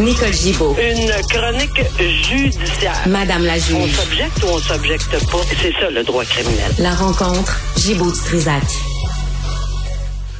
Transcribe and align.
Nicole 0.00 0.32
Gibaud. 0.32 0.76
Une 0.78 1.10
chronique 1.28 1.82
judiciaire. 1.98 2.94
Madame 3.08 3.44
la 3.44 3.54
On 3.54 3.56
juge. 3.56 3.90
s'objecte 3.92 4.44
ou 4.44 4.46
on 4.48 4.58
s'objecte 4.58 5.10
pas? 5.30 5.38
C'est 5.60 5.72
ça 5.72 5.90
le 5.90 6.02
droit 6.04 6.24
criminel. 6.24 6.70
La 6.78 6.94
rencontre. 6.94 7.58
Gibaud 7.76 8.12
du 8.12 8.18
Trisac. 8.20 8.62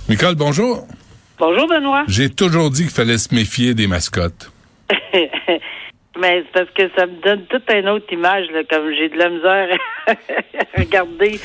Nicole, 0.09 0.37
bonjour. 0.37 0.87
Bonjour 1.39 1.67
Benoît. 1.69 2.05
J'ai 2.07 2.31
toujours 2.31 2.71
dit 2.71 2.83
qu'il 2.83 2.93
fallait 2.93 3.19
se 3.19 3.35
méfier 3.35 3.75
des 3.75 3.87
mascottes. 3.87 4.51
Mais 6.21 6.43
c'est 6.45 6.53
parce 6.53 6.71
que 6.77 6.83
ça 6.97 7.07
me 7.07 7.21
donne 7.23 7.45
toute 7.47 7.63
une 7.73 7.89
autre 7.89 8.13
image, 8.13 8.47
là, 8.53 8.61
comme 8.69 8.91
j'ai 8.97 9.09
de 9.09 9.17
la 9.17 9.29
misère 9.29 9.69
à 10.09 10.79
regarder 10.81 11.41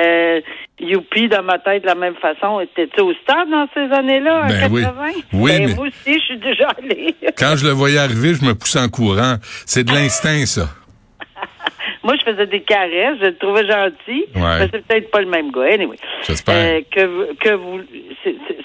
euh, 0.00 0.40
Youpi 0.78 1.28
dans 1.28 1.42
ma 1.42 1.58
tête 1.58 1.82
de 1.82 1.86
la 1.86 1.94
même 1.94 2.16
façon. 2.16 2.60
Étais-tu 2.60 3.00
au 3.00 3.12
stade 3.22 3.48
dans 3.50 3.66
ces 3.74 3.90
années-là, 3.94 4.44
en 4.44 4.46
Ben 4.48 4.68
oui. 4.70 4.82
80? 4.82 5.04
Oui, 5.32 5.50
Ben, 5.58 5.66
mais- 5.68 5.74
Moi 5.74 5.86
aussi, 5.86 6.14
je 6.14 6.24
suis 6.24 6.38
déjà 6.38 6.68
allée. 6.78 7.14
Quand 7.38 7.54
je 7.56 7.64
le 7.66 7.72
voyais 7.72 7.98
arriver, 7.98 8.34
je 8.34 8.44
me 8.44 8.54
poussais 8.54 8.80
en 8.80 8.88
courant. 8.88 9.36
C'est 9.64 9.84
de 9.84 9.92
l'instinct, 9.92 10.44
ça. 10.46 10.66
Moi, 12.04 12.14
je 12.20 12.30
faisais 12.30 12.46
des 12.46 12.60
caresses, 12.62 13.18
je 13.20 13.26
le 13.26 13.36
trouvais 13.36 13.66
gentil, 13.66 14.26
Ouais. 14.36 14.58
mais 14.60 14.68
c'est 14.72 14.86
peut-être 14.86 15.10
pas 15.10 15.20
le 15.20 15.26
même 15.28 15.50
gars. 15.50 15.72
Anyway. 15.72 15.96
J'espère. 16.22 16.54
Euh, 16.54 16.80
que, 16.90 17.34
que 17.34 17.54
vous, 17.54 17.80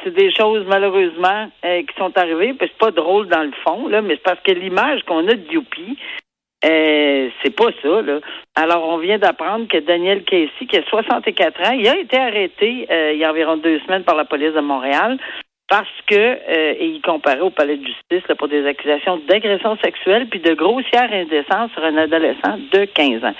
c'est 0.03 0.13
des 0.13 0.31
choses 0.35 0.65
malheureusement 0.67 1.49
euh, 1.65 1.81
qui 1.81 1.95
sont 1.97 2.11
arrivées. 2.17 2.53
puis 2.53 2.67
C'est 2.71 2.77
pas 2.77 2.91
drôle 2.91 3.27
dans 3.29 3.41
le 3.43 3.51
fond, 3.63 3.87
là, 3.87 4.01
mais 4.01 4.15
c'est 4.15 4.23
parce 4.23 4.39
que 4.45 4.51
l'image 4.51 5.01
qu'on 5.07 5.27
a 5.27 5.33
de 5.33 5.51
Youpi, 5.51 5.97
euh, 6.63 7.29
c'est 7.41 7.55
pas 7.55 7.69
ça. 7.81 8.01
Là. 8.01 8.19
Alors, 8.55 8.87
on 8.87 8.97
vient 8.97 9.17
d'apprendre 9.17 9.67
que 9.67 9.77
Daniel 9.77 10.23
Casey, 10.23 10.65
qui 10.69 10.77
a 10.77 10.83
64 10.83 11.61
ans, 11.61 11.73
il 11.73 11.87
a 11.87 11.97
été 11.97 12.17
arrêté 12.17 12.87
euh, 12.91 13.13
il 13.13 13.19
y 13.19 13.23
a 13.23 13.31
environ 13.31 13.57
deux 13.57 13.79
semaines 13.79 14.03
par 14.03 14.15
la 14.15 14.25
police 14.25 14.53
de 14.53 14.61
Montréal 14.61 15.17
parce 15.67 15.87
que 16.05 16.15
euh, 16.15 16.75
et 16.77 16.85
il 16.85 17.01
comparait 17.01 17.39
au 17.39 17.49
palais 17.49 17.77
de 17.77 17.85
justice 17.85 18.27
là, 18.27 18.35
pour 18.35 18.49
des 18.49 18.67
accusations 18.67 19.21
d'agression 19.27 19.77
sexuelle 19.77 20.27
puis 20.27 20.39
de 20.39 20.53
grossière 20.53 21.11
indécence 21.11 21.71
sur 21.71 21.83
un 21.83 21.97
adolescent 21.97 22.57
de 22.71 22.85
15 22.85 23.23
ans. 23.23 23.35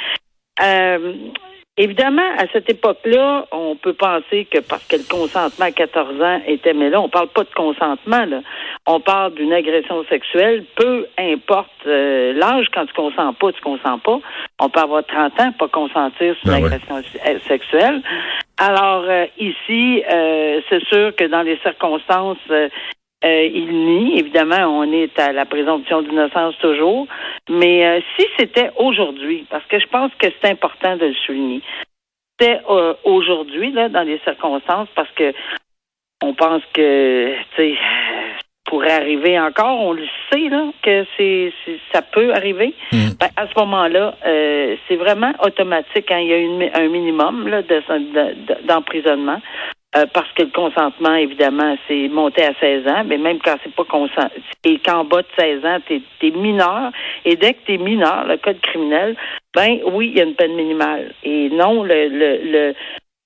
Euh, 1.80 1.83
évidemment, 1.83 2.30
à 2.38 2.45
cette 2.52 2.69
époque-là, 2.69 3.45
on 3.52 3.75
peut 3.75 3.94
penser 3.94 4.45
que 4.45 4.59
parce 4.59 4.83
que 4.86 4.97
le 4.97 5.03
consentement 5.09 5.66
à 5.66 5.72
14 5.72 6.22
ans 6.22 6.41
était, 6.45 6.73
mais 6.73 6.89
là, 6.89 7.02
on 7.02 7.09
parle 7.09 7.30
pas 7.30 7.44
de 7.44 7.53
consentement, 7.55 8.25
là. 8.25 8.41
On 8.88 9.00
parle 9.00 9.33
d'une 9.36 9.53
agression 9.53 10.03
sexuelle, 10.09 10.66
peu 10.75 11.08
importe 11.17 11.69
euh, 11.88 12.33
l'âge, 12.33 12.67
quand 12.73 12.86
tu 12.86 12.94
consens 12.94 13.33
pas, 13.33 13.52
tu 13.52 13.61
consens 13.61 13.99
pas. 13.99 14.19
On 14.59 14.69
peut 14.69 14.80
avoir 14.80 15.05
30 15.05 15.39
ans, 15.39 15.52
pas 15.58 15.67
consentir 15.67 16.36
sur 16.37 16.49
Ben 16.49 16.58
une 16.58 16.64
ouais. 16.65 16.73
agression 16.73 16.95
euh, 16.98 17.39
sexuelle. 17.48 18.02
Alors, 18.58 19.04
euh, 19.08 19.26
ici, 19.39 20.04
euh, 20.11 20.61
c'est 20.70 20.83
sûr 20.86 21.15
que 21.15 21.26
dans 21.26 21.42
les 21.42 21.58
circonstances, 21.58 22.37
euh, 23.23 23.43
il 23.54 23.67
nie. 23.67 24.20
Évidemment, 24.20 24.65
on 24.80 24.92
est 24.92 25.17
à 25.20 25.32
la 25.32 25.45
présomption 25.45 26.02
d'innocence 26.02 26.58
toujours. 26.59 27.08
Mais 27.49 27.86
euh, 27.86 27.99
si 28.17 28.26
c'était 28.37 28.71
aujourd'hui, 28.77 29.45
parce 29.49 29.65
que 29.65 29.80
je 29.80 29.87
pense 29.87 30.11
que 30.20 30.27
c'est 30.42 30.49
important 30.49 30.98
de 30.98 31.05
le 31.08 31.14
souligner, 31.26 31.61
c'était 32.39 32.60
euh, 32.70 32.93
aujourd'hui, 33.04 33.71
là, 33.71 33.89
dans 33.89 34.04
les 34.04 34.20
circonstances, 34.20 34.89
parce 34.95 35.11
que 35.11 35.33
on 36.23 36.33
pense 36.33 36.61
que, 36.73 37.36
tu 37.55 37.73
sais, 37.73 37.77
pourrait 38.65 38.92
arriver 38.92 39.39
encore, 39.39 39.80
on 39.80 39.93
le 39.93 40.05
sait, 40.31 40.49
là, 40.49 40.71
que 40.83 41.05
c'est, 41.17 41.52
ça 41.92 42.02
peut 42.02 42.31
arriver. 42.33 42.73
Mm. 42.92 43.10
Ben, 43.20 43.27
à 43.36 43.48
ce 43.48 43.60
moment-là, 43.60 44.15
c'est 44.87 44.95
vraiment 44.95 45.33
automatique 45.43 46.05
quand 46.08 46.17
il 46.17 46.27
y 46.27 46.33
a 46.33 46.37
une, 46.37 46.70
un 46.73 46.87
minimum 46.87 47.48
là, 47.48 47.64
de, 47.64 47.80
de- 47.80 48.67
d'emprisonnement. 48.67 49.42
Euh, 49.94 50.06
parce 50.14 50.32
que 50.34 50.44
le 50.44 50.52
consentement, 50.52 51.16
évidemment, 51.16 51.76
c'est 51.86 52.08
monté 52.08 52.44
à 52.44 52.54
16 52.62 52.88
ans, 52.88 53.04
mais 53.06 53.18
même 53.18 53.40
quand 53.44 53.56
c'est 53.62 53.76
pas 53.76 53.84
consent 53.84 54.30
et 54.64 54.80
qu'en 54.80 55.04
bas 55.04 55.22
de 55.22 55.28
16 55.38 55.66
ans, 55.66 55.80
t'es 55.86 56.02
es 56.22 56.30
mineur, 56.32 56.92
et 57.26 57.36
dès 57.36 57.54
que 57.56 57.60
t'es 57.68 57.78
mineur, 57.78 58.26
le 58.26 58.38
code 58.38 58.62
criminel, 58.62 59.18
ben 59.54 59.80
oui, 59.92 60.08
il 60.14 60.18
y 60.18 60.22
a 60.22 60.24
une 60.24 60.36
peine 60.36 60.56
minimale. 60.56 61.14
Et 61.26 61.50
non, 61.50 61.84
le, 61.84 62.08
le, 62.08 62.38
le, 62.42 62.74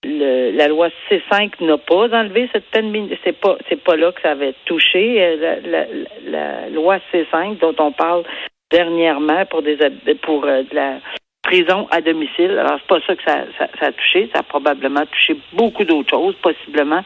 le- 0.06 0.52
la 0.58 0.68
loi 0.68 0.88
C5 1.12 1.64
n'a 1.64 1.78
pas 1.78 2.08
enlevé 2.18 2.50
cette 2.52 2.66
peine 2.72 2.90
minimale. 2.90 3.20
C'est 3.24 3.40
pas 3.40 3.58
c'est 3.70 3.84
pas 3.84 3.96
là 3.96 4.12
que 4.12 4.22
ça 4.22 4.32
avait 4.32 4.56
touché 4.66 5.22
euh, 5.24 5.36
la, 5.40 5.60
la, 5.70 5.86
la 6.26 6.70
loi 6.70 6.98
C5 7.14 7.60
dont 7.60 7.76
on 7.78 7.92
parle 7.92 8.24
dernièrement 8.72 9.46
pour 9.46 9.62
des 9.62 9.78
pour 10.24 10.46
euh, 10.46 10.64
de 10.64 10.74
la 10.76 11.00
prison 11.46 11.88
à 11.92 12.02
domicile. 12.02 12.58
Alors, 12.60 12.78
c'est 12.80 12.88
pas 12.88 13.00
ça 13.08 13.16
que 13.16 13.24
ça, 13.24 13.38
ça, 13.58 13.68
ça 13.80 13.86
a 13.88 13.92
touché. 13.92 14.30
Ça 14.34 14.40
a 14.40 14.44
probablement 14.44 15.06
touché 15.06 15.38
beaucoup 15.54 15.84
d'autres 15.86 16.10
choses, 16.10 16.36
possiblement 16.42 17.02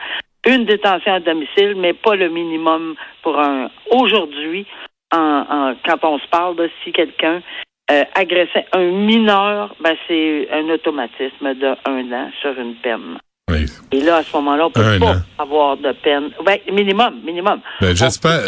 une 0.48 0.64
détention 0.66 1.14
à 1.14 1.20
domicile, 1.20 1.76
mais 1.76 1.92
pas 1.94 2.16
le 2.16 2.30
minimum 2.30 2.96
pour 3.24 3.38
un 3.40 3.70
aujourd'hui. 3.92 4.66
En, 5.14 5.46
en- 5.50 5.74
quand 5.86 6.00
on 6.08 6.18
se 6.20 6.28
parle 6.28 6.56
de 6.56 6.70
si 6.84 6.92
quelqu'un 6.94 7.42
euh, 7.92 8.04
agressait 8.16 8.66
un 8.74 8.90
mineur, 9.12 9.76
ben 9.82 9.96
c'est 10.08 10.48
un 10.52 10.70
automatisme 10.70 11.54
de 11.56 11.70
un 11.86 12.12
an 12.14 12.32
sur 12.42 12.58
une 12.58 12.76
peine. 12.76 13.18
Oui. 13.50 13.66
Et 13.92 14.02
là, 14.02 14.18
à 14.18 14.24
ce 14.24 14.36
moment-là, 14.38 14.68
on 14.68 14.72
peut 14.72 14.82
Un 14.82 15.00
pas 15.00 15.06
an. 15.12 15.16
avoir 15.44 15.78
de 15.78 15.92
peine. 16.04 16.30
Ben, 16.46 16.58
minimum, 16.72 17.16
minimum. 17.26 17.60
Ben, 17.82 17.96
j'espère, 17.96 18.42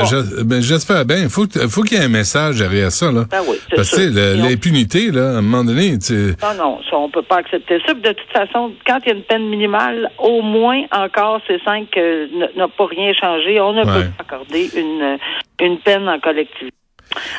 ben, 0.45 0.61
j'espère 0.61 1.05
bien. 1.05 1.17
Il 1.23 1.29
faut, 1.29 1.45
faut 1.69 1.81
qu'il 1.83 1.97
y 1.97 2.01
ait 2.01 2.05
un 2.05 2.09
message 2.09 2.59
derrière 2.59 2.91
ça, 2.91 3.11
là. 3.11 3.25
Ben 3.29 3.41
oui, 3.47 3.57
Parce 3.75 3.91
que, 3.95 4.35
l'impunité, 4.37 5.11
là, 5.11 5.35
à 5.35 5.37
un 5.37 5.41
moment 5.41 5.63
donné, 5.63 5.97
tu 5.99 6.13
Non, 6.13 6.53
non, 6.57 6.79
ça, 6.89 6.97
on 6.97 7.09
peut 7.09 7.21
pas 7.23 7.37
accepter 7.37 7.79
ça. 7.85 7.93
Puis 7.93 8.01
de 8.03 8.11
toute 8.13 8.31
façon, 8.31 8.71
quand 8.85 8.99
il 9.05 9.09
y 9.09 9.11
a 9.11 9.15
une 9.15 9.23
peine 9.23 9.47
minimale, 9.49 10.09
au 10.19 10.41
moins 10.41 10.83
encore, 10.91 11.41
c'est 11.47 11.61
cinq 11.63 11.87
n- 11.97 12.49
n'a 12.55 12.67
pas 12.67 12.85
rien 12.85 13.13
changé. 13.13 13.59
On 13.59 13.73
ne 13.73 13.79
Ouais. 13.79 13.85
peut 13.85 14.09
pas 14.17 14.35
accorder 14.35 14.69
une, 14.75 15.17
une 15.61 15.77
peine 15.79 16.07
en 16.07 16.19
collectivité. 16.19 16.71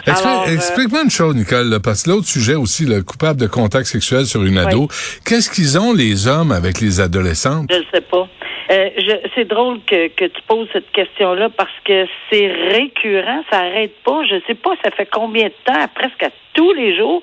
Euh, 0.09 0.55
Explique-moi 0.55 1.03
une 1.05 1.11
chose, 1.11 1.35
Nicole, 1.35 1.69
là, 1.69 1.81
parce 1.81 2.03
que 2.03 2.11
l'autre 2.11 2.27
sujet 2.27 2.55
aussi, 2.55 2.85
le 2.85 3.03
coupable 3.03 3.41
de 3.41 3.47
contact 3.47 3.87
sexuel 3.87 4.27
sur 4.27 4.43
une 4.45 4.59
ado, 4.59 4.89
qu'est-ce 5.27 5.51
qu'ils 5.51 5.79
ont, 5.79 5.93
les 5.93 6.27
hommes, 6.29 6.53
avec 6.53 6.81
les 6.81 7.01
adolescentes? 7.01 7.71
Je 7.71 7.79
ne 7.79 7.85
sais 7.93 8.01
pas. 8.01 8.29
Euh, 8.71 8.89
c'est 9.35 9.45
drôle 9.45 9.81
que, 9.87 10.09
que 10.09 10.25
tu 10.25 10.43
poses 10.47 10.69
cette 10.73 10.91
question-là 10.93 11.51
parce 11.51 11.75
que 11.85 12.07
c'est 12.31 12.47
récurrent, 12.49 13.43
ça 13.51 13.59
arrête 13.59 13.95
pas. 14.03 14.23
Je 14.25 14.41
sais 14.47 14.55
pas, 14.55 14.71
ça 14.83 14.91
fait 14.91 15.09
combien 15.13 15.49
de 15.49 15.55
temps, 15.65 15.87
presque 15.95 16.23
à 16.23 16.31
tous 16.55 16.73
les 16.73 16.97
jours. 16.97 17.23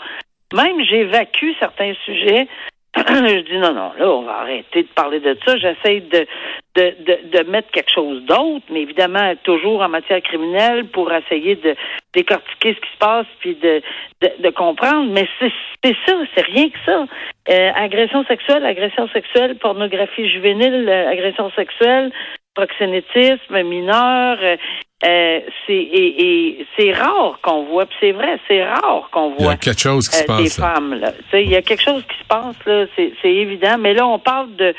Même 0.53 0.83
j'évacue 0.83 1.51
certains 1.59 1.93
sujets. 2.05 2.47
je 2.97 3.41
dis 3.41 3.57
non, 3.57 3.73
non, 3.73 3.91
là, 3.97 4.09
on 4.09 4.23
va 4.23 4.39
arrêter 4.41 4.83
de 4.83 4.87
parler 4.89 5.19
de 5.19 5.37
ça. 5.45 5.57
J'essaie 5.57 6.01
de, 6.01 6.27
de, 6.75 6.95
de, 7.03 7.37
de 7.37 7.49
mettre 7.49 7.69
quelque 7.71 7.91
chose 7.91 8.23
d'autre, 8.25 8.65
mais 8.69 8.81
évidemment, 8.81 9.33
toujours 9.43 9.81
en 9.81 9.89
matière 9.89 10.21
criminelle 10.21 10.85
pour 10.89 11.11
essayer 11.11 11.55
de 11.55 11.75
décortiquer 12.13 12.75
ce 12.75 12.79
qui 12.79 12.91
se 12.93 12.97
passe 12.99 13.25
puis 13.39 13.55
de, 13.55 13.81
de, 14.21 14.29
de 14.43 14.49
comprendre. 14.51 15.11
Mais 15.11 15.27
c'est 15.39 15.95
ça, 16.05 16.13
c'est 16.35 16.45
rien 16.45 16.69
que 16.69 16.77
ça. 16.85 17.05
Euh, 17.49 17.71
agression 17.75 18.23
sexuelle, 18.25 18.65
agression 18.65 19.07
sexuelle, 19.09 19.55
pornographie 19.57 20.29
juvénile, 20.29 20.87
euh, 20.87 21.09
agression 21.09 21.49
sexuelle, 21.55 22.11
proxénétisme 22.53 23.63
mineur. 23.63 24.37
euh, 24.41 25.39
c'est 25.65 25.73
et, 25.73 26.57
et 26.57 26.65
c'est 26.77 26.91
rare 26.91 27.39
qu'on 27.41 27.63
voit, 27.63 27.85
puis 27.85 27.97
c'est 27.99 28.11
vrai, 28.11 28.37
c'est 28.47 28.63
rare 28.63 29.09
qu'on 29.11 29.33
Il 29.37 29.41
y 29.41 29.43
voit 29.43 29.53
a 29.53 29.57
quelque 29.57 29.79
chose 29.79 30.07
qui 30.09 30.15
se 30.17 30.21
des 30.21 30.27
passe. 30.27 30.57
là. 30.59 30.73
femmes. 30.73 30.93
Là. 30.95 31.11
Il 31.33 31.49
y 31.49 31.55
a 31.55 31.61
quelque 31.61 31.81
chose 31.81 32.03
qui 32.05 32.17
se 32.17 32.25
passe, 32.25 32.65
là, 32.65 32.85
c'est 32.95 33.29
évident. 33.29 33.77
Mais 33.79 33.93
là, 33.93 34.05
on 34.05 34.19
parle 34.19 34.55
de, 34.55 34.75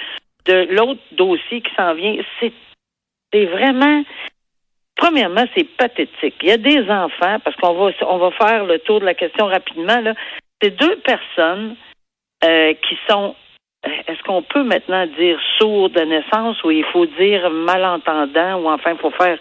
de 0.46 0.74
l'autre 0.74 1.00
dossier 1.12 1.60
qui 1.60 1.74
s'en 1.76 1.94
vient. 1.94 2.16
C'est 2.40 3.46
vraiment. 3.46 4.02
Premièrement, 4.96 5.44
c'est 5.56 5.64
pathétique. 5.64 6.34
Il 6.42 6.48
y 6.48 6.52
a 6.52 6.58
des 6.58 6.90
enfants, 6.90 7.38
parce 7.42 7.56
qu'on 7.56 7.72
va 7.72 7.90
on 8.06 8.18
va 8.18 8.30
faire 8.32 8.64
le 8.64 8.78
tour 8.80 9.00
de 9.00 9.06
la 9.06 9.14
question 9.14 9.46
rapidement. 9.46 10.00
Là. 10.00 10.14
C'est 10.60 10.76
deux 10.76 10.96
personnes 10.96 11.76
euh, 12.44 12.74
qui 12.86 12.98
sont 13.08 13.34
est-ce 13.82 14.22
qu'on 14.24 14.42
peut 14.42 14.62
maintenant 14.62 15.06
dire 15.18 15.38
sourd 15.58 15.88
de 15.90 16.00
naissance 16.00 16.62
ou 16.64 16.70
il 16.70 16.84
faut 16.92 17.06
dire 17.06 17.48
malentendant 17.50 18.60
ou 18.60 18.68
enfin 18.68 18.92
il 18.92 18.98
faut 18.98 19.10
faire 19.10 19.38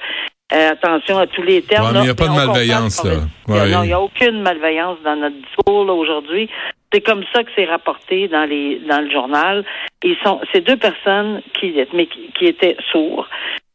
euh, 0.54 0.72
attention 0.72 1.18
à 1.18 1.28
tous 1.28 1.42
les 1.42 1.62
termes. 1.62 1.92
il 1.96 2.02
n'y 2.02 2.10
a 2.10 2.16
pas 2.16 2.28
de 2.28 2.36
malveillance. 2.36 3.04
Là. 3.04 3.16
Non, 3.48 3.84
il 3.84 3.88
n'y 3.88 3.94
a 3.94 4.00
aucune 4.00 4.42
malveillance 4.42 4.98
dans 5.04 5.16
notre 5.16 5.36
discours 5.36 5.90
aujourd'hui. 5.90 6.50
C'est 6.92 7.02
comme 7.02 7.24
ça 7.34 7.44
que 7.44 7.52
c'est 7.56 7.66
rapporté 7.66 8.28
dans 8.28 8.46
les 8.46 8.80
dans 8.80 9.02
le 9.02 9.12
journal. 9.12 9.64
Ils 10.04 10.18
sont 10.24 10.42
ces 10.54 10.62
deux 10.62 10.78
personnes 10.78 11.42
qui 11.54 11.74
mais 11.94 12.08
qui, 12.08 12.46
étaient 12.46 12.78
sourds. 12.92 13.28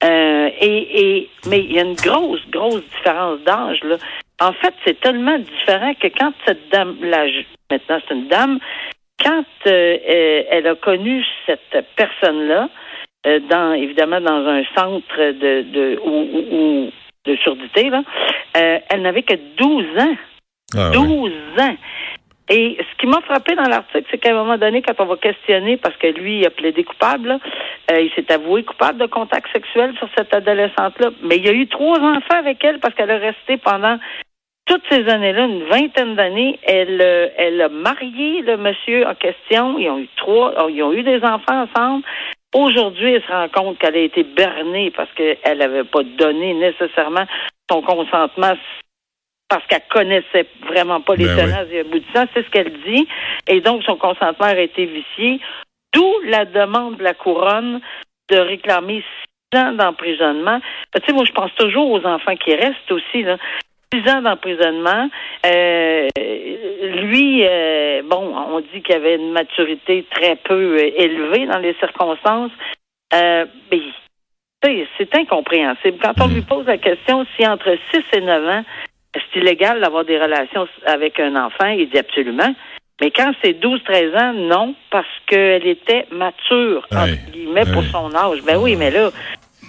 Euh, 0.02 0.50
et, 0.60 1.00
et 1.00 1.30
mais 1.48 1.60
il 1.60 1.72
y 1.72 1.78
a 1.78 1.82
une 1.82 1.94
grosse 1.94 2.44
grosse 2.50 2.82
différence 2.96 3.40
d'âge 3.40 3.82
là. 3.84 3.96
En 4.40 4.52
fait, 4.52 4.74
c'est 4.84 5.00
tellement 5.00 5.38
différent 5.38 5.94
que 5.94 6.08
quand 6.08 6.32
cette 6.46 6.68
dame 6.70 6.96
là 7.02 7.26
maintenant 7.70 7.98
c'est 8.08 8.14
une 8.14 8.28
dame 8.28 8.58
quand 9.22 9.44
euh, 9.66 10.42
elle 10.50 10.66
a 10.66 10.74
connu 10.74 11.24
cette 11.46 11.86
personne 11.96 12.48
là 12.48 12.68
euh, 13.26 13.38
dans 13.48 13.72
évidemment 13.72 14.20
dans 14.20 14.46
un 14.46 14.64
centre 14.76 15.16
de 15.16 15.62
de 15.62 15.98
ou, 16.04 16.90
de 17.24 17.36
surdité 17.36 17.88
là, 17.88 18.02
euh, 18.56 18.78
elle 18.88 19.02
n'avait 19.02 19.22
que 19.22 19.34
12 19.56 19.84
ans. 19.98 20.16
12 20.92 21.32
ah, 21.56 21.62
ans. 21.62 21.76
Et 22.50 22.76
ce 22.78 23.00
qui 23.00 23.06
m'a 23.06 23.20
frappé 23.22 23.54
dans 23.54 23.68
l'article, 23.68 24.06
c'est 24.10 24.18
qu'à 24.18 24.30
un 24.30 24.34
moment 24.34 24.58
donné, 24.58 24.82
quand 24.82 25.00
on 25.00 25.06
va 25.06 25.16
questionner, 25.16 25.78
parce 25.78 25.96
que 25.96 26.08
lui, 26.08 26.40
il 26.40 26.46
a 26.46 26.50
plaidé 26.50 26.84
coupable, 26.84 27.38
euh, 27.90 28.00
il 28.00 28.10
s'est 28.12 28.30
avoué 28.30 28.64
coupable 28.64 28.98
de 28.98 29.06
contact 29.06 29.50
sexuel 29.52 29.94
sur 29.96 30.08
cette 30.16 30.34
adolescente-là, 30.34 31.10
mais 31.22 31.36
il 31.36 31.46
y 31.46 31.48
a 31.48 31.52
eu 31.52 31.66
trois 31.68 31.98
enfants 31.98 32.38
avec 32.38 32.62
elle 32.62 32.80
parce 32.80 32.94
qu'elle 32.94 33.10
a 33.10 33.18
resté 33.18 33.56
pendant 33.56 33.98
toutes 34.66 34.82
ces 34.90 35.08
années-là, 35.08 35.44
une 35.44 35.64
vingtaine 35.64 36.14
d'années, 36.14 36.58
elle, 36.62 37.00
elle 37.36 37.60
a 37.60 37.68
marié 37.68 38.42
le 38.42 38.56
monsieur 38.56 39.06
en 39.06 39.14
question. 39.14 39.78
Ils 39.78 39.90
ont 39.90 39.98
eu 39.98 40.08
trois, 40.16 40.54
ils 40.70 40.82
ont 40.82 40.92
eu 40.92 41.02
des 41.02 41.22
enfants 41.22 41.66
ensemble. 41.66 42.04
Aujourd'hui, 42.54 43.14
elle 43.14 43.22
se 43.22 43.32
rend 43.32 43.48
compte 43.48 43.78
qu'elle 43.78 43.96
a 43.96 44.00
été 44.00 44.22
bernée 44.22 44.90
parce 44.96 45.10
qu'elle 45.12 45.58
n'avait 45.58 45.84
pas 45.84 46.02
donné 46.02 46.54
nécessairement 46.54 47.26
son 47.70 47.82
consentement 47.82 48.54
parce 49.48 49.66
qu'elle 49.66 49.82
connaissait 49.90 50.46
vraiment 50.66 51.00
pas 51.00 51.16
les 51.16 51.26
ben 51.26 51.36
tenants 51.36 51.66
et 51.70 51.80
aboutissants. 51.80 52.26
C'est 52.34 52.44
ce 52.44 52.50
qu'elle 52.50 52.72
dit. 52.84 53.06
Et 53.46 53.60
donc, 53.60 53.82
son 53.84 53.96
consentement 53.96 54.46
a 54.46 54.58
été 54.58 54.86
vicié. 54.86 55.40
D'où 55.92 56.12
la 56.24 56.44
demande 56.44 56.96
de 56.96 57.04
la 57.04 57.14
couronne 57.14 57.80
de 58.30 58.36
réclamer 58.36 59.02
six 59.02 59.58
ans 59.58 59.72
d'emprisonnement. 59.72 60.60
Tu 60.94 61.02
sais, 61.06 61.12
moi, 61.12 61.24
je 61.24 61.32
pense 61.32 61.54
toujours 61.54 61.90
aux 61.90 62.04
enfants 62.06 62.36
qui 62.36 62.54
restent 62.54 62.90
aussi. 62.90 63.22
Là. 63.22 63.36
Six 63.92 64.10
ans 64.10 64.22
d'emprisonnement. 64.22 65.08
Euh, 65.46 66.08
lui, 66.16 67.46
euh, 67.46 68.02
bon, 68.04 68.34
on 68.34 68.60
dit 68.60 68.82
qu'il 68.82 68.94
avait 68.94 69.16
une 69.16 69.32
maturité 69.32 70.04
très 70.10 70.36
peu 70.36 70.78
euh, 70.78 70.90
élevée 70.96 71.46
dans 71.46 71.58
les 71.58 71.74
circonstances. 71.74 72.50
Euh, 73.12 73.46
mais 73.70 73.80
c'est 74.98 75.14
incompréhensible. 75.14 75.98
Quand 76.02 76.14
on 76.22 76.28
lui 76.28 76.40
hmm. 76.40 76.46
pose 76.46 76.66
la 76.66 76.78
question 76.78 77.26
si 77.36 77.46
entre 77.46 77.76
6 77.92 78.02
et 78.14 78.20
9 78.20 78.48
ans, 78.48 78.64
c'est 79.14 79.40
illégal 79.40 79.80
d'avoir 79.80 80.04
des 80.04 80.18
relations 80.18 80.66
avec 80.86 81.20
un 81.20 81.36
enfant, 81.36 81.66
il 81.66 81.88
dit 81.88 81.98
absolument. 81.98 82.54
Mais 83.00 83.10
quand 83.10 83.32
c'est 83.42 83.60
12-13 83.60 84.16
ans, 84.16 84.32
non, 84.34 84.74
parce 84.90 85.06
qu'elle 85.26 85.66
était 85.66 86.06
mature, 86.12 86.86
entre 86.92 87.30
guillemets, 87.32 87.64
pour 87.72 87.82
son 87.84 88.14
âge. 88.14 88.42
Ben 88.46 88.56
oui, 88.56 88.76
mais 88.76 88.90
là, 88.90 89.10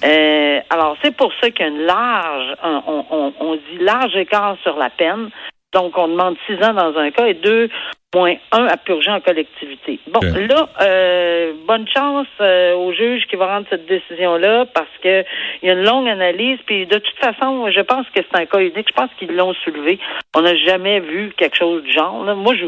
euh, 0.03 0.59
alors 0.69 0.95
c'est 1.03 1.15
pour 1.15 1.31
ça 1.41 1.49
qu'il 1.49 1.65
y 1.65 1.69
a 1.69 1.71
une 1.71 1.85
large, 1.85 2.55
on, 2.63 3.03
on, 3.09 3.33
on 3.39 3.55
dit 3.55 3.79
large 3.79 4.15
écart 4.15 4.57
sur 4.61 4.77
la 4.77 4.89
peine. 4.89 5.29
Donc, 5.73 5.97
on 5.97 6.07
demande 6.07 6.37
six 6.47 6.55
ans 6.63 6.73
dans 6.73 6.97
un 6.97 7.11
cas 7.11 7.25
et 7.25 7.33
deux 7.33 7.69
moins 8.15 8.35
un 8.53 8.65
à 8.67 8.77
purger 8.77 9.11
en 9.11 9.19
collectivité. 9.19 9.99
Bon, 10.07 10.21
là, 10.21 10.69
euh, 10.81 11.51
bonne 11.67 11.85
chance 11.87 12.27
euh, 12.39 12.73
au 12.73 12.93
juge 12.93 13.25
qui 13.29 13.35
va 13.35 13.47
rendre 13.47 13.67
cette 13.69 13.85
décision-là 13.87 14.65
parce 14.73 14.95
que 15.03 15.23
il 15.61 15.67
y 15.67 15.69
a 15.69 15.73
une 15.73 15.83
longue 15.83 16.07
analyse. 16.07 16.57
Puis 16.65 16.85
de 16.85 16.97
toute 16.97 17.17
façon, 17.17 17.69
je 17.69 17.81
pense 17.81 18.05
que 18.15 18.21
c'est 18.21 18.39
un 18.39 18.45
cas 18.45 18.59
unique. 18.59 18.87
Je 18.87 18.93
pense 18.93 19.09
qu'ils 19.19 19.35
l'ont 19.35 19.53
soulevé. 19.65 19.99
On 20.33 20.41
n'a 20.41 20.55
jamais 20.55 21.01
vu 21.01 21.33
quelque 21.35 21.57
chose 21.57 21.83
du 21.83 21.91
genre. 21.91 22.23
Moi, 22.35 22.55
je, 22.55 22.67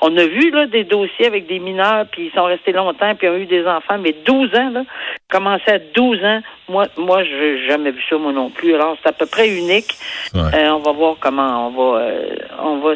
on 0.00 0.16
a 0.16 0.24
vu 0.24 0.50
là 0.50 0.66
des 0.66 0.84
dossiers 0.84 1.26
avec 1.26 1.46
des 1.46 1.58
mineurs, 1.58 2.06
puis 2.10 2.26
ils 2.26 2.32
sont 2.32 2.44
restés 2.44 2.72
longtemps, 2.72 3.14
puis 3.14 3.26
ils 3.26 3.30
ont 3.30 3.36
eu 3.36 3.46
des 3.46 3.66
enfants, 3.66 3.98
mais 3.98 4.14
12 4.24 4.54
ans, 4.54 4.70
là, 4.70 4.82
commencer 5.30 5.70
à 5.70 5.78
12 5.78 6.24
ans, 6.24 6.40
moi, 6.68 6.86
moi, 6.96 7.24
je 7.24 7.34
n'ai 7.34 7.68
jamais 7.68 7.90
vu 7.90 8.02
ça, 8.08 8.16
moi 8.16 8.32
non 8.32 8.48
plus. 8.48 8.74
Alors, 8.74 8.96
c'est 9.02 9.08
à 9.08 9.12
peu 9.12 9.26
près 9.26 9.48
unique. 9.48 9.92
Euh, 10.34 10.68
on 10.70 10.78
va 10.78 10.92
voir 10.92 11.16
comment 11.20 11.66
on 11.66 11.70
va, 11.70 12.00
euh, 12.00 12.36
on 12.62 12.78
va 12.78 12.94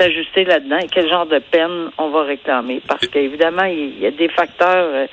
s'ajuster 0.00 0.44
là-dedans 0.44 0.78
quel 0.96 1.10
genre 1.10 1.26
de 1.26 1.38
peine 1.38 1.90
on 1.98 2.08
va 2.08 2.24
réclamer. 2.24 2.80
Parce 2.88 3.06
qu'évidemment, 3.06 3.64
il 3.64 4.00
y 4.00 4.06
a 4.06 4.10
des 4.10 4.30
facteurs 4.30 4.88
euh, 4.94 5.06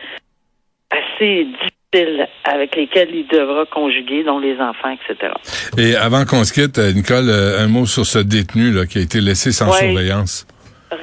assez 0.89 1.43
difficiles 1.43 2.25
avec 2.45 2.73
lesquels 2.77 3.13
il 3.13 3.27
devra 3.27 3.65
conjuguer, 3.65 4.23
dont 4.23 4.39
les 4.39 4.57
enfants, 4.59 4.95
etc. 4.95 5.33
Et 5.77 5.95
avant 5.97 6.23
qu'on 6.23 6.45
se 6.45 6.53
quitte, 6.53 6.79
Nicole, 6.79 7.29
un 7.29 7.67
mot 7.67 7.85
sur 7.85 8.05
ce 8.05 8.19
détenu 8.19 8.71
là, 8.71 8.85
qui 8.85 8.99
a 8.99 9.01
été 9.01 9.19
laissé 9.19 9.51
sans 9.51 9.73
surveillance 9.73 10.47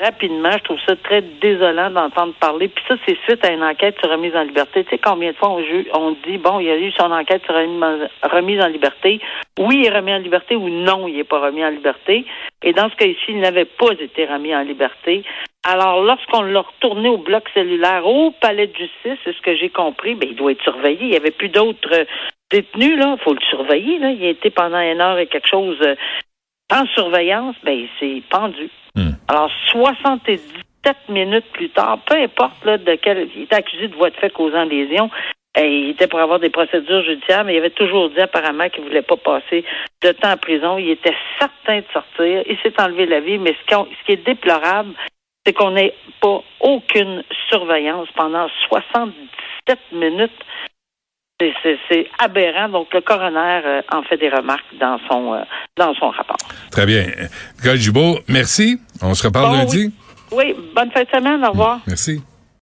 rapidement. 0.03 0.53
Je 0.53 0.65
trouve 0.65 0.79
ça 0.87 0.97
très 0.97 1.23
désolant 1.23 1.91
d'entendre 1.91 2.35
parler. 2.41 2.69
Puis 2.69 2.85
ça, 2.89 2.95
c'est 3.07 3.19
suite 3.25 3.45
à 3.45 3.53
une 3.53 3.63
enquête 3.63 3.97
sur 4.01 4.11
remise 4.11 4.35
en 4.35 4.43
liberté. 4.43 4.85
Tu 4.85 4.91
sais, 4.91 4.99
combien 4.99 5.33
de 5.33 5.37
fois 5.37 5.57
on, 5.95 6.11
dit, 6.27 6.39
bon, 6.39 6.61
il 6.61 6.67
y 6.67 6.71
a 6.71 6.77
eu 6.77 6.91
son 6.93 7.11
enquête 7.11 7.43
sur 7.45 7.55
remise 7.55 8.61
en 8.61 8.67
liberté. 8.67 9.21
Oui, 9.59 9.81
il 9.81 9.87
est 9.87 9.97
remis 9.97 10.13
en 10.13 10.19
liberté 10.19 10.57
ou 10.57 10.69
non, 10.69 11.09
il 11.09 11.17
n'est 11.17 11.25
pas 11.25 11.41
remis 11.41 11.65
en 11.65 11.71
liberté. 11.71 12.25
Et 12.63 12.73
dans 12.73 12.89
ce 12.91 12.97
cas 12.97 13.07
ci 13.07 13.31
il 13.31 13.41
n'avait 13.41 13.65
pas 13.65 13.93
été 13.99 14.27
remis 14.27 14.55
en 14.55 14.63
liberté. 14.63 15.25
Alors, 15.67 16.03
lorsqu'on 16.03 16.43
l'a 16.43 16.61
retourné 16.61 17.09
au 17.09 17.19
bloc 17.19 17.45
cellulaire, 17.53 18.07
au 18.07 18.31
palais 18.31 18.67
de 18.67 18.77
justice, 18.77 19.19
c'est 19.25 19.35
ce 19.35 19.43
que 19.43 19.55
j'ai 19.57 19.69
compris, 19.69 20.15
ben, 20.15 20.29
il 20.31 20.37
doit 20.37 20.53
être 20.53 20.63
surveillé. 20.63 21.01
Il 21.03 21.11
n'y 21.11 21.17
avait 21.17 21.31
plus 21.31 21.49
d'autres 21.49 22.07
détenus, 22.51 22.99
là. 22.99 23.17
Il 23.19 23.23
faut 23.23 23.35
le 23.35 23.41
surveiller. 23.49 23.97
Il 23.97 24.25
a 24.25 24.29
été 24.29 24.51
pendant 24.51 24.81
une 24.81 25.01
heure 25.01 25.19
et 25.19 25.27
quelque 25.27 25.49
chose 25.49 25.79
euh, 25.83 25.95
en 26.71 26.87
surveillance, 26.87 27.57
ben, 27.65 27.73
il 27.73 27.89
s'est 27.99 28.23
pendu. 28.31 28.71
Hmm. 28.95 29.13
Alors, 29.29 29.51
77 29.71 30.97
minutes 31.09 31.51
plus 31.53 31.71
tard, 31.71 31.99
peu 32.07 32.17
importe 32.17 32.65
là, 32.65 32.79
de 32.79 32.95
quel. 32.97 33.29
Il 33.37 33.43
était 33.43 33.57
accusé 33.57 33.89
de 33.89 33.95
voie 33.95 34.11
de 34.11 34.17
fait 34.17 34.31
causant 34.31 34.65
lésion. 34.65 35.11
Et 35.59 35.67
il 35.67 35.91
était 35.91 36.07
pour 36.07 36.21
avoir 36.21 36.39
des 36.39 36.51
procédures 36.51 37.03
judiciaires, 37.03 37.43
mais 37.45 37.55
il 37.55 37.59
avait 37.59 37.71
toujours 37.71 38.09
dit 38.11 38.21
apparemment 38.21 38.69
qu'il 38.69 38.85
voulait 38.85 39.03
pas 39.03 39.17
passer 39.17 39.65
de 40.01 40.13
temps 40.13 40.31
en 40.31 40.37
prison. 40.37 40.79
Il 40.79 40.91
était 40.91 41.15
certain 41.41 41.79
de 41.81 41.87
sortir. 41.93 42.45
Il 42.49 42.57
s'est 42.63 42.81
enlevé 42.81 43.07
la 43.07 43.19
vie, 43.19 43.39
mais 43.39 43.57
ce, 43.69 43.75
ce 43.75 44.05
qui 44.07 44.13
est 44.13 44.25
déplorable, 44.25 44.95
c'est 45.45 45.53
qu'on 45.53 45.73
n'ait 45.73 45.95
pas 46.21 46.43
aucune 46.61 47.25
surveillance 47.49 48.09
pendant 48.15 48.47
77 48.69 49.79
minutes. 49.93 50.31
C'est 51.89 52.07
aberrant. 52.19 52.69
Donc, 52.69 52.93
le 52.93 53.01
coroner 53.01 53.61
euh, 53.65 53.83
en 53.93 54.03
fait 54.03 54.17
des 54.17 54.29
remarques 54.29 54.65
dans 54.79 54.99
son, 55.09 55.35
euh, 55.35 55.43
dans 55.77 55.95
son 55.95 56.11
rapport. 56.11 56.37
Très 56.71 56.87
bien. 56.87 57.07
Nicole 57.59 57.77
Gibault, 57.77 58.19
merci. 58.29 58.81
On 59.03 59.15
se 59.15 59.27
reparle 59.27 59.57
lundi. 59.57 59.93
Oui. 60.33 60.55
oui, 60.55 60.71
bonne 60.75 60.91
fin 60.91 61.03
de 61.03 61.09
semaine. 61.09 61.45
Au 61.45 61.51
revoir. 61.51 61.81
Merci. 61.87 62.23